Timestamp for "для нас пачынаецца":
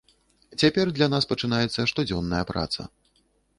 0.99-1.87